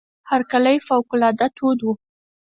هرکلی 0.29 0.77
فوق 0.87 1.07
العاده 1.15 1.47
تود 1.57 1.79
وو. 1.81 1.93